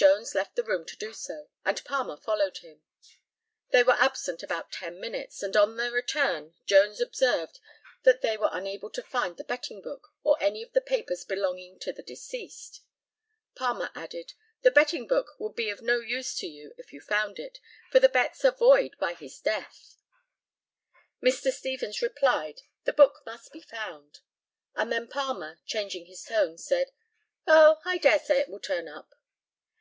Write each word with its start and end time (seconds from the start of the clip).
Jones 0.00 0.32
left 0.32 0.54
the 0.54 0.62
room 0.62 0.86
to 0.86 0.96
do 0.96 1.12
so, 1.12 1.48
and 1.64 1.84
Palmer 1.84 2.16
followed 2.16 2.58
him. 2.58 2.82
They 3.70 3.82
were 3.82 3.96
absent 3.98 4.44
about 4.44 4.70
ten 4.70 5.00
minutes, 5.00 5.42
and 5.42 5.56
on 5.56 5.76
their 5.76 5.90
return 5.90 6.54
Jones 6.66 7.00
observed 7.00 7.58
that 8.04 8.22
they 8.22 8.36
were 8.36 8.48
unable 8.52 8.90
to 8.90 9.02
find 9.02 9.36
the 9.36 9.42
betting 9.42 9.82
book 9.82 10.14
or 10.22 10.40
any 10.40 10.62
of 10.62 10.70
the 10.72 10.80
papers 10.80 11.24
belonging 11.24 11.80
to 11.80 11.92
the 11.92 12.04
deceased. 12.04 12.82
Palmer 13.56 13.90
added, 13.96 14.34
"The 14.62 14.70
betting 14.70 15.08
book 15.08 15.32
would 15.40 15.56
be 15.56 15.68
of 15.68 15.82
no 15.82 15.98
use 15.98 16.32
to 16.36 16.46
you 16.46 16.76
if 16.78 16.92
you 16.92 17.00
found 17.00 17.40
it, 17.40 17.58
for 17.90 17.98
the 17.98 18.08
bets 18.08 18.44
are 18.44 18.52
void 18.56 18.96
by 19.00 19.14
his 19.14 19.40
death." 19.40 19.96
Mr. 21.20 21.50
Stevens 21.52 22.00
replied, 22.02 22.62
"The 22.84 22.92
book 22.92 23.24
must 23.26 23.52
be 23.52 23.62
found;" 23.62 24.20
and 24.76 24.92
then 24.92 25.08
Palmer, 25.08 25.58
changing 25.66 26.06
his 26.06 26.22
tone, 26.22 26.56
said, 26.56 26.92
"Oh, 27.48 27.80
I 27.84 27.98
dare 27.98 28.20
say 28.20 28.38
it 28.38 28.48
will 28.48 28.60
turn 28.60 28.86
up." 28.86 29.12